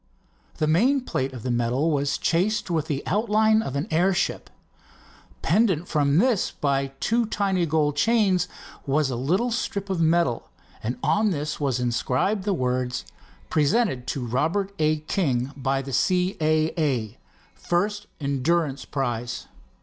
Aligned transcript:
The 0.57 0.65
main 0.65 1.01
plate 1.01 1.31
of 1.31 1.43
the 1.43 1.51
medal 1.51 1.91
was 1.91 2.17
chased 2.17 2.71
with 2.71 2.87
the 2.87 3.03
outline 3.05 3.61
of 3.61 3.75
an 3.75 3.85
airship. 3.91 4.49
Pendant 5.43 5.87
from 5.87 6.17
this 6.17 6.49
by 6.49 6.87
two 6.99 7.27
tiny 7.27 7.67
gold 7.67 7.97
chains 7.97 8.47
was 8.87 9.11
a 9.11 9.15
little 9.15 9.51
strip 9.51 9.91
of 9.91 10.01
metal, 10.01 10.49
and 10.81 10.97
on 11.03 11.29
this 11.29 11.59
was 11.59 11.79
inscribed 11.79 12.45
the 12.45 12.51
words: 12.55 13.05
"Presented 13.51 14.07
to 14.07 14.25
Robert 14.25 14.71
A. 14.79 15.01
King 15.01 15.51
by 15.55 15.83
the 15.83 15.93
C. 15.93 16.35
A. 16.41 16.73
A. 16.81 17.19
First 17.53 18.07
Endurance 18.19 18.85
Prize." 18.85 19.45